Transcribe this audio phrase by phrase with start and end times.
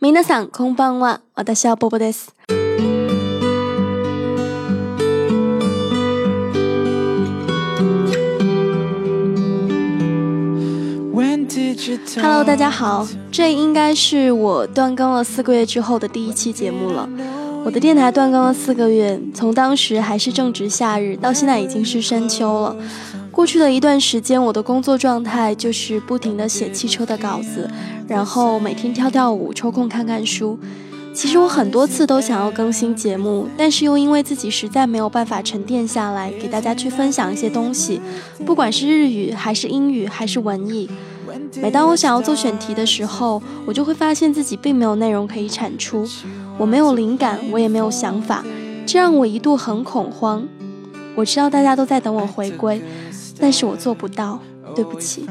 [0.00, 1.21] 皆さんこんばんは。
[1.35, 2.33] 私は波波です。
[12.15, 17.07] Hello，大家好，这应该是我断更了四个月之后的第一期节目了。
[17.63, 22.75] 我的电台断更了四个月，从当时还是正值夏日，到现在已经是深秋了。
[23.41, 27.67] 过去的一段时间，我的工作状态就是不停的写汽车的稿子，
[28.07, 30.59] 然后每天跳跳舞，抽空看看书。
[31.11, 37.99] 其实我很多次都想要更新节目，但是又因为自己实在没有办法沉淀下来，给大家去分享一些东西，
[38.45, 40.87] 不管是日语还是英语还是文艺。
[41.59, 46.07] 每当我想要做选题的时候，我就会发现自己并没有内容可以产出。
[46.59, 48.45] 我没有灵感，我也没有想法，
[48.85, 50.47] 这让我一度很恐慌。
[51.13, 52.81] 我知道大家都在等我回归，
[53.41, 54.39] 但是我做不到，
[54.75, 55.25] 对不起。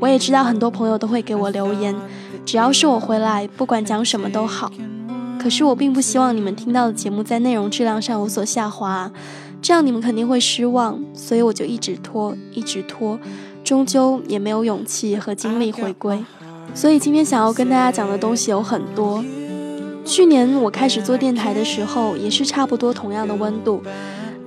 [0.00, 1.94] 我也知道很多朋友都会给我留言，
[2.46, 4.72] 只要是我回来，不管讲什么都好。
[5.38, 9.10] 可是我并不希望你们听到的节目在内容质量上有所下滑，
[9.60, 10.98] 这样你们肯定会失望。
[11.14, 13.18] 所以我就一直拖，一直拖，
[13.62, 16.24] 终究也没有勇气和精力回归。
[16.74, 19.22] 所以今天想要跟大家讲的东西有很多。
[20.04, 23.82] 去年我开始做电台的时候，也是差不多同样的温度。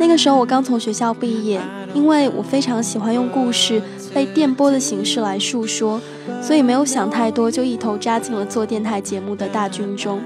[0.04, 1.62] 那个时候我刚从学校毕业，
[1.94, 3.82] 因为我非常喜欢用故事
[4.14, 6.02] 被电波的形式来述说，
[6.42, 10.22] 所以没有想太多，就一头扎进了做电台节目的大军中。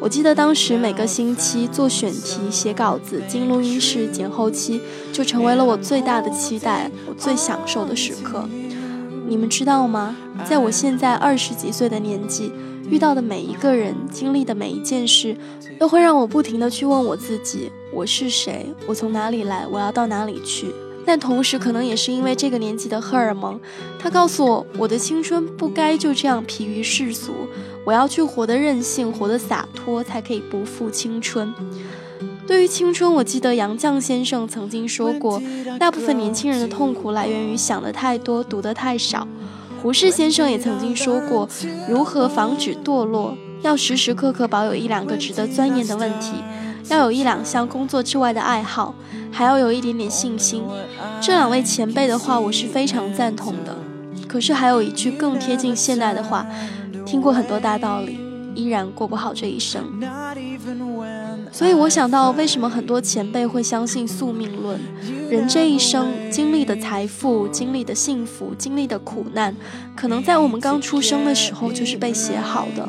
[0.00, 4.80] 我记得当时每个星期做选题、写稿子、进录音室、剪后期，
[5.12, 8.48] 就成为了我最大的期待，我最享受的时刻。
[9.28, 10.16] 你们知道吗？
[10.48, 12.50] 在我现在二十几岁的年纪。
[12.88, 15.36] 遇到的每一个人，经历的每一件事，
[15.78, 18.66] 都会让我不停的去问我自己：我是谁？
[18.86, 19.66] 我从哪里来？
[19.66, 20.66] 我要到哪里去？
[21.04, 23.58] 但同时，可能也是因为这个年纪的荷尔蒙，
[23.98, 27.32] 他告诉我，我的青春不该就这样疲于世俗，
[27.84, 31.52] 我要去活得任性，活得洒脱，才可以不负青春。
[32.46, 35.42] 对于青春，我记得杨绛先生曾经说过，
[35.78, 39.26] 大部分年轻人的痛苦来源于想的太多，读的太少。
[39.82, 41.48] 胡适先生也曾经说过，
[41.88, 46.34] 如何防止堕落，要时时刻刻保有一两个值得钻研的问题，
[46.88, 48.94] 要有一两项工作之外的爱好，
[49.32, 50.62] 还要有一点点信心。
[51.20, 53.76] 这两位前辈的话，我是非常赞同的。
[54.28, 56.46] 可是还有一句更贴近现代的话，
[57.04, 58.20] 听过很多大道理，
[58.54, 59.84] 依然过不好这一生。
[61.50, 64.80] 所以我想到，为什么很多前辈会相信宿命论？
[65.28, 69.54] 人这一生经历的财富、经历的幸福、经历的苦难，
[69.94, 72.88] 可能在我们刚出生的时候就是被写好的。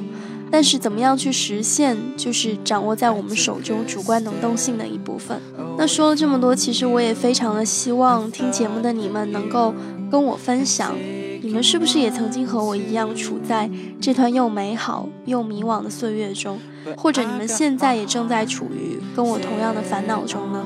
[0.50, 5.42] 但是怎么样去实现，就是掌握在我们手中主观能动性的一部分。
[5.78, 9.74] 那说了这么多，其实我也非常的希望听节目的你们能够
[10.12, 10.96] 跟我分享。
[11.46, 16.58] 你们是不是也曾经和我一样处在这段又美好又迷惘的岁月中？
[16.96, 20.64] 或者你们现在也正在处于跟我同样的烦恼中呢？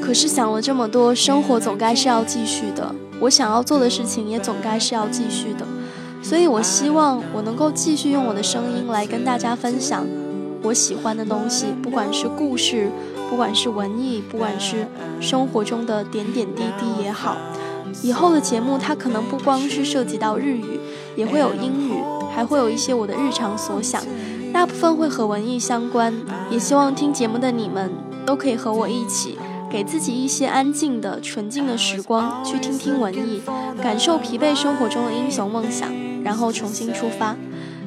[0.00, 5.66] 可是想了这么多，生活总该是要继续的，我想要做的事情也总该是要继续的。
[6.22, 10.06] 所以我希望我能够继续用我的声音来跟大家分享
[10.62, 12.88] 我喜欢的东西，不管是故事，
[13.28, 14.86] 不管是文艺，不管是
[15.20, 17.36] 生活中的点点滴滴也好。
[18.02, 20.80] 以后的节目，它可能不光是涉及到日语，
[21.16, 21.92] 也会有英语，
[22.34, 24.02] 还会有一些我的日常所想，
[24.52, 26.14] 大部分会和文艺相关。
[26.50, 27.90] 也希望听节目的你们
[28.24, 29.38] 都可以和我一起，
[29.70, 33.42] 给自己一些安静的、纯净的时光，去听听文艺，
[33.82, 35.90] 感受疲惫生活中的英雄梦想，
[36.24, 37.36] 然后重新出发。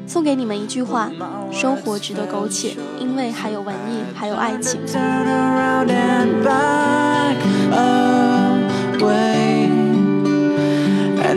[0.07, 1.09] 送给你们一句话：
[1.51, 4.79] 生活值得苟且，因为还有文艺，还有爱情。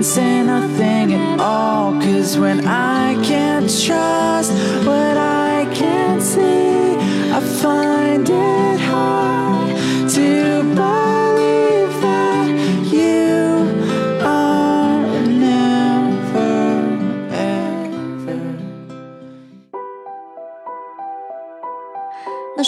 [0.08, 1.92] Say nothing at all.
[2.00, 4.52] Cause when I can't trust
[4.86, 6.96] what I can't see,
[7.30, 9.37] I find it hard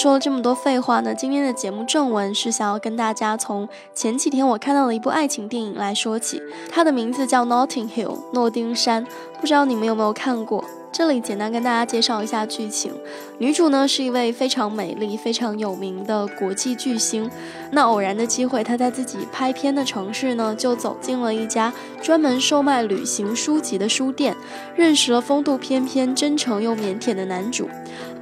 [0.01, 1.15] 说了这么多废话呢？
[1.15, 6.43] 今天的节目正文是想要跟大家从前几天我看到了一部爱情电影来说起。
[6.71, 9.07] 它的名字叫 Notting Hill，诺丁山，
[9.39, 10.65] 不知道你们有没有看过？
[10.91, 12.93] 这里简单跟大家介绍一下剧情。
[13.39, 17.31] 女主呢是一位非常美丽、非常有名的国际巨星。
[17.71, 21.71] 那偶然的机会，她在自己拍片的城市呢，就走进了一家
[22.03, 24.35] 专门售卖旅行书籍的书店，
[24.75, 27.69] 认识了风度翩翩、真诚又腼腆的男主。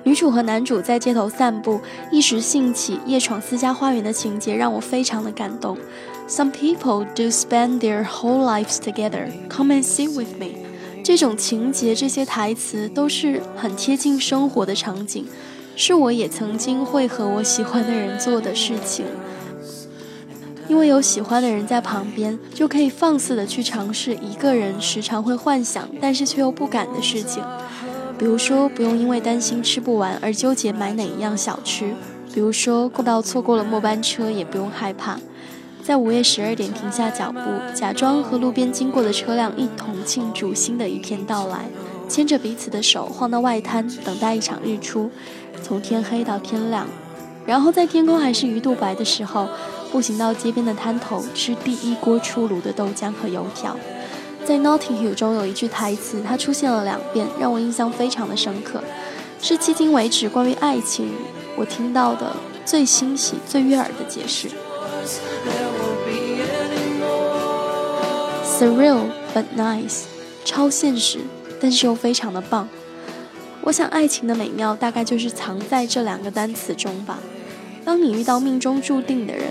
[0.08, 1.78] 女主和男主在街头散步，
[2.10, 5.76] 一时兴起夜闯私家花园的情节让我非常的感动。
[6.26, 9.28] Some people do spend their whole lives together.
[9.50, 10.64] Come and sit with me.
[11.05, 15.26] 这种情节、这些台词都是很贴近生活的场景，
[15.76, 19.04] 是我也曾经会和我喜欢的人做的事情。
[20.69, 27.43] 因为有喜欢的人在旁边，就可以放肆的去尝试一个人时常会幻想，但是却又不敢的事情。
[28.19, 31.94] 比如说，不用因为担心吃不完而纠结买哪一样小吃；
[32.35, 35.19] 比如说，过到错过了末班车也不用害怕，
[35.82, 37.41] 在午夜十二点停下脚步，
[37.73, 41.67] 假装和路边经过的车辆一同庆祝新的一天到来，
[42.09, 45.11] 牵着彼此的手晃到外滩，等待一场日出，
[45.62, 46.87] 从天黑到天亮，
[47.47, 49.49] 然后在天空还是鱼肚白的时候。
[49.91, 53.75] 步行到街边的摊头，吃第一锅出炉的豆浆和油条。
[54.49, 58.83] 在《Notting Hill》中有一句台词，它出现了两遍，让我印象非常的深刻，
[59.43, 61.11] 是迄今为止关于爱情
[61.55, 62.35] 我听到的
[62.65, 64.49] 最欣喜、最悦耳的解释。
[68.43, 70.05] Surreal but nice，
[70.47, 71.19] 超现实，
[71.61, 72.67] 但是又非常的棒。
[73.65, 77.19] 我想爱情的美妙大概就是藏在这两个单词中吧。
[77.85, 79.49] 当你遇到命中注定的人。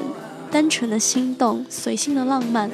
[0.50, 2.72] 单纯的心动，随性的浪漫，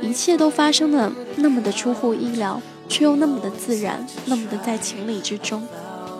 [0.00, 5.66] 一切都发生的那么的出乎意料，却又那么的自然，那么的在情理之中。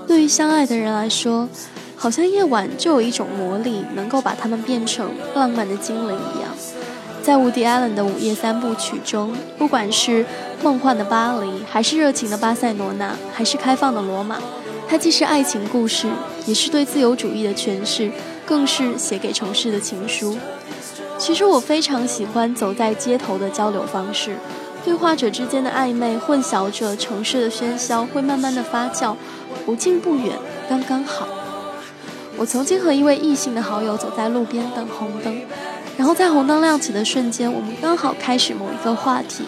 [0.06, 1.48] 对于相爱的人来说，
[1.96, 6.50] 好像夜晚就有一种魔力，能够把他们变成浪漫的精灵一样。
[7.22, 10.24] 在伍迪·艾伦的午夜三部曲中，不管是
[10.62, 14.38] 梦幻的巴黎，还是热情的巴塞罗那，还是开放的罗马，
[14.88, 16.08] 它既是爱情故事，
[16.46, 18.10] 也是对自由主义的诠释，
[18.46, 20.38] 更是写给城市的情书。
[21.18, 24.36] 其实我非常喜欢走在街头的交流方式，
[24.88, 29.14] 对话者之间的暧昧混淆着城市的喧嚣，会慢慢的发酵，
[29.66, 30.34] 不近不远，
[30.66, 31.28] 刚刚好。
[32.38, 35.42] 我曾经和一位异性的好友走在路边等红灯，
[35.98, 39.44] 然后在红灯亮起的瞬间，我们刚好开始某一个话题，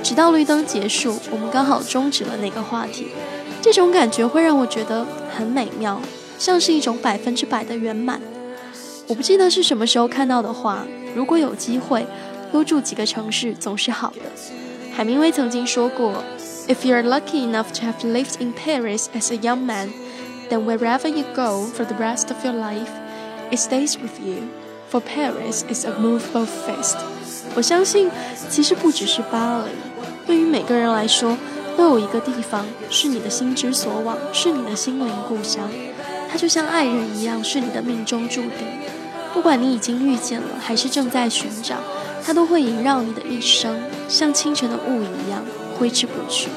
[0.00, 3.08] 直到绿灯结束，我们刚好终止了那个话题。
[3.60, 5.04] 这种感觉会让我觉得
[5.36, 6.00] 很美妙，
[6.38, 8.20] 像是一种百分之百的圆满。
[9.08, 10.86] 我不记得是什么时候看到的话。
[11.16, 12.06] 如果有机会，
[12.52, 14.63] 多住几个城市总是好的。
[14.96, 16.22] 海明威曾经说过
[16.68, 19.88] ：“If you are lucky enough to have lived in Paris as a young man,
[20.48, 22.86] then wherever you go for the rest of your life,
[23.50, 24.44] it stays with you.
[24.92, 26.94] For Paris is a movable feast。”
[27.56, 28.08] 我相信，
[28.48, 29.70] 其实不只是巴黎，
[30.28, 31.36] 对于每个人来说，
[31.76, 35.68] 都有一个地方是你的心之所往，是你的心灵故乡。
[36.30, 38.68] 它就像爱人一样，是你的命中注定。
[39.32, 41.78] 不管你已经遇见了，还是正在寻找，
[42.24, 43.76] 它都会萦绕你的一生，
[44.08, 45.42] 像清晨的雾一样
[45.78, 46.48] 挥之不去。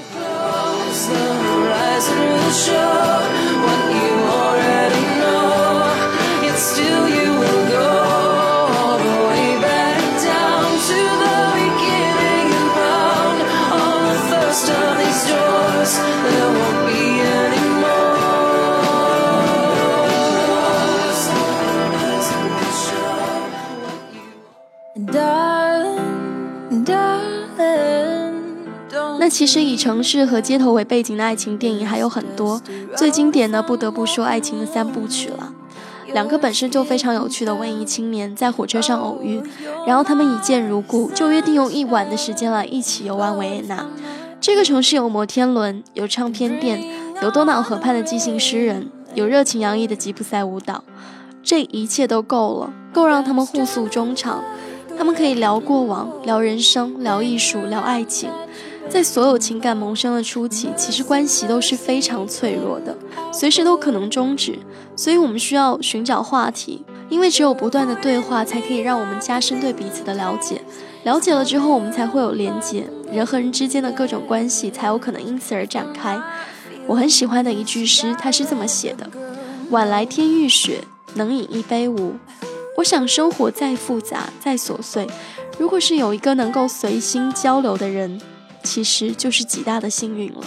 [29.47, 32.61] 其实以城市和街头为背景的爱情电影还有很多，
[32.97, 35.53] 最经典的不得不说《爱情的三部曲》了。
[36.07, 39.41] 两个本身就非常有趣的文艺青年在火车上偶遇，
[39.87, 43.85] 然后他们一见如故，就约定用一晚的时间来一起游玩维也纳。
[44.41, 46.83] 这个城市有摩天轮，有唱片店，
[47.21, 50.83] 有多瑙河畔的即兴诗人，有热情洋溢的吉普赛舞蹈，
[51.41, 54.43] 这一切都够了，够让他们互诉衷肠。
[54.97, 58.29] 他们可以聊过往，聊人生，聊艺术，聊爱情。
[58.89, 62.97] 在所有情感萌生的初期，其实关系都是非常脆弱的，
[63.31, 64.57] 随时都可能终止。
[64.95, 70.61] 所以我们需要寻找话题，因为只有不断的对话，才可以让我们加深对彼此的了解。
[71.03, 76.19] 了解了之后，我们才会有连接，人和人之间的各种关系才有可能因此而展开。
[76.87, 79.07] 我很喜欢的一句诗，它是这么写的
[79.69, 80.81] ：“晚来天欲雪，
[81.15, 82.15] 能饮一杯无？”
[82.77, 85.07] 我想，生活再复杂、再琐碎，
[85.59, 88.19] 如果是有一个能够随心交流的人。
[88.67, 90.41] 其实就是极大的幸运了。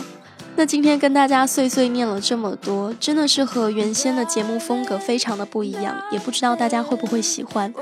[0.56, 7.72] 那今天跟大家碎碎念了这么多，真的是和原先的节目风格非常的不一样，也不知道大家会不会喜欢。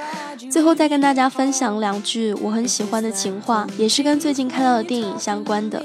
[0.48, 5.84] 最后再跟大家分享两句我很喜欢的情话，也是跟最近看到的电影相关的。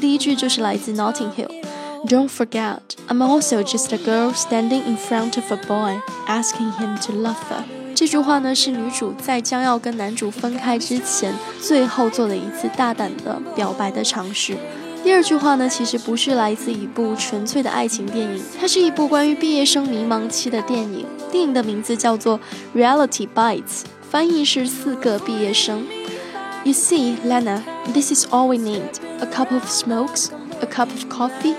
[0.00, 5.98] 第一句就是来自 Notting Hill，Don't forget I'm also just a girl standing in front of a boy
[6.26, 7.77] asking him to love her。
[7.98, 14.56] 这句话呢，是女主在将要跟男主分开之前，最后做的一次大胆的表白的尝试。
[15.02, 21.04] 第二句话呢，其实不是来自一部纯粹的爱情电影，它是一部关于毕业生迷茫期的电影。
[21.32, 22.38] 电影的名字叫做
[22.78, 23.62] 《Reality Bites》，
[24.08, 25.84] 翻译是四个毕业生。
[26.62, 27.62] You see, Lena,
[27.92, 30.28] this is all we need: a cup of smokes,
[30.60, 31.56] a cup of coffee,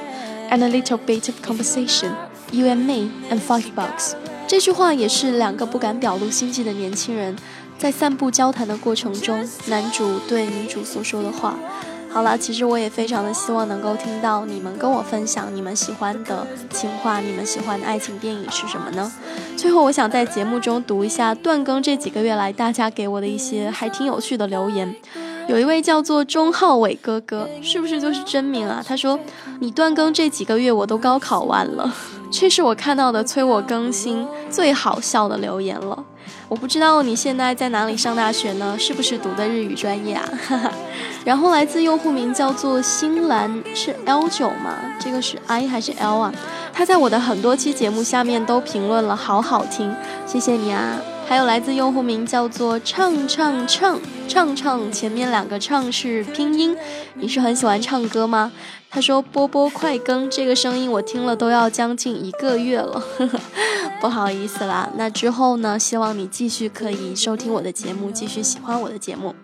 [0.50, 2.12] and a little bit of conversation.
[2.54, 4.14] You and me and five bucks.
[4.50, 7.36] 这句话也是两个不敢表露心迹的年轻人
[7.78, 11.56] 在散步交谈的过程中，男主对女主所说的话。
[12.12, 19.12] 好了，其实我也非常的希望能够听到你们跟我分享你们喜欢的情话，你们喜欢的爱情电影是什么呢？
[19.56, 24.96] 最后，我想在节目中读一下断更这几个月来大家给我的一些还挺有趣的留言。
[25.48, 28.84] 有一位叫做钟浩伟哥哥，是不是就是真名啊？
[28.84, 29.20] 他说
[29.62, 31.94] ：“你断更这几个月，我都高考完了。”
[32.32, 36.04] 却是我看到的催我更新最好笑的留言了。
[36.48, 38.76] 我不知道你现在在哪里上大学呢？
[38.78, 40.30] 是不是读的日语专业啊？
[41.26, 44.76] 然后来自用户名叫做新兰，是 L 九吗？
[45.00, 46.34] 这个是 I 还是 L 啊？
[46.74, 49.94] 他在我的很多期节目下面都评论了，好好听，
[50.26, 50.98] 谢谢你啊！
[51.30, 56.76] 还有来自用户名叫做唱唱唱唱唱，前面两个唱是拼音，
[57.14, 58.52] 你是很喜欢唱歌吗？
[58.90, 63.04] 他说波波快更，这个声音我听了都要将近一个月了，
[64.02, 64.90] 不好意思啦。
[64.96, 65.78] 那之后呢？
[65.78, 69.36] 希望你继续可以收听我的节目，继续喜欢我的节目。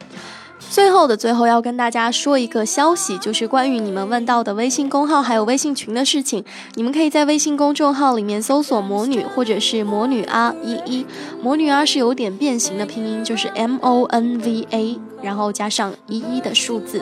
[0.69, 6.43] 最后的最后，要跟大家说一个消息，就是关于你们问到的微信公号还有微信群的事情。
[6.73, 11.05] 你们可以在微信公众号里面搜索“魔女”或者是“魔女啊一一
[11.41, 14.99] ”，“魔女啊”是有点变形的拼音，就是 M O N V A。
[15.21, 17.01] 然后加上一一的数字，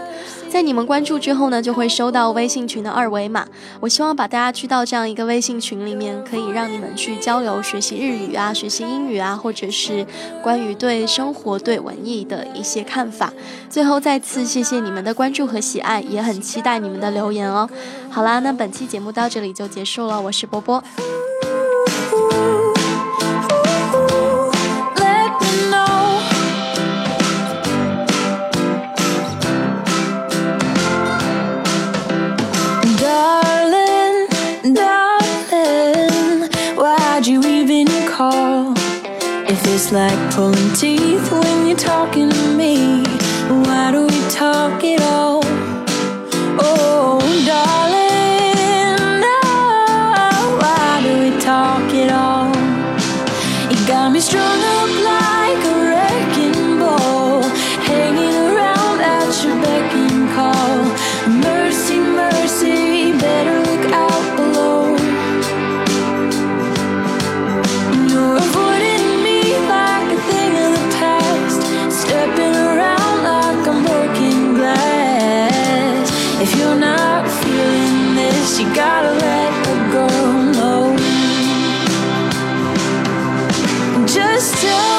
[0.53, 3.43] 在你们关注之后呢，就会收到微信群的二维码。
[3.79, 10.05] 我希望把大家聚到这样一个微信群里面，可以让你们去交流、学习日语啊，学习英语啊，或者是
[10.43, 13.33] 关于对生活、对文艺的一些看法。
[13.67, 17.67] 最后再次谢谢你们的关注和喜爱，也很期待你们的留言哦。
[18.11, 20.83] 好啦，那本期节目到这里就结束了，我是波波。
[39.65, 43.03] It's like pulling teeth when you're talking to me.
[43.63, 45.41] Why do we talk at all?
[46.59, 47.22] Oh,
[84.63, 84.92] Just.